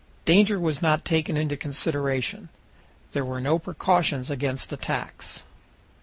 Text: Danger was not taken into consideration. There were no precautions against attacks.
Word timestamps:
Danger 0.25 0.59
was 0.59 0.81
not 0.81 1.05
taken 1.05 1.37
into 1.37 1.55
consideration. 1.55 2.49
There 3.13 3.23
were 3.23 3.39
no 3.39 3.59
precautions 3.59 4.31
against 4.31 4.73
attacks. 4.73 5.43